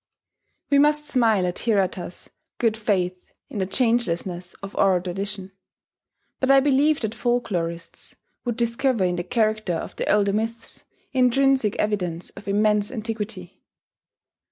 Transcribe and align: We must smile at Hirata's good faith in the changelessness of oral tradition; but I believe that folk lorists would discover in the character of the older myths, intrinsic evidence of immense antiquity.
We 0.71 0.79
must 0.79 1.05
smile 1.05 1.45
at 1.45 1.59
Hirata's 1.59 2.31
good 2.57 2.75
faith 2.75 3.23
in 3.51 3.59
the 3.59 3.67
changelessness 3.67 4.55
of 4.63 4.75
oral 4.75 4.99
tradition; 4.99 5.51
but 6.39 6.49
I 6.49 6.59
believe 6.59 7.01
that 7.01 7.13
folk 7.13 7.51
lorists 7.51 8.15
would 8.43 8.57
discover 8.57 9.03
in 9.03 9.17
the 9.17 9.23
character 9.23 9.73
of 9.75 9.95
the 9.97 10.11
older 10.11 10.33
myths, 10.33 10.85
intrinsic 11.11 11.75
evidence 11.75 12.31
of 12.31 12.47
immense 12.47 12.91
antiquity. 12.91 13.61